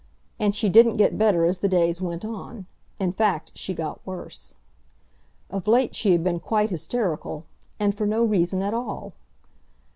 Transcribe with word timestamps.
And 0.39 0.55
she 0.55 0.67
didn't 0.67 0.97
get 0.97 1.15
better 1.19 1.45
as 1.45 1.59
the 1.59 1.67
days 1.67 2.01
went 2.01 2.25
on; 2.25 2.65
in 2.99 3.11
fact 3.11 3.51
she 3.53 3.75
got 3.75 4.03
worse. 4.03 4.55
Of 5.51 5.67
late 5.67 5.95
she 5.95 6.11
had 6.13 6.23
been 6.23 6.39
quite 6.39 6.71
hysterical, 6.71 7.45
and 7.79 7.93
for 7.93 8.07
no 8.07 8.23
reason 8.23 8.63
at 8.63 8.73
all! 8.73 9.13